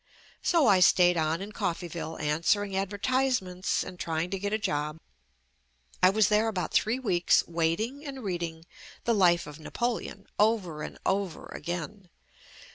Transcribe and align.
So 0.41 0.65
I 0.65 0.79
stayed 0.79 1.15
on 1.15 1.43
in 1.43 1.51
JUST 1.51 1.57
ME 1.61 1.89
Coffeyville 1.89 2.17
answering 2.19 2.75
advertisements 2.75 3.83
and 3.83 3.99
try 3.99 4.23
ing 4.23 4.31
to 4.31 4.39
get 4.39 4.51
a 4.51 4.57
job. 4.57 4.99
I 6.01 6.09
was 6.09 6.29
there 6.29 6.47
about 6.47 6.73
three 6.73 6.97
weeks 6.97 7.43
waiting 7.45 8.03
and 8.03 8.23
reading 8.23 8.65
"The 9.03 9.13
Life 9.13 9.45
of 9.45 9.59
Napoleon" 9.59 10.25
over 10.39 10.81
and 10.81 10.97
over 11.05 11.45
again. 11.53 12.09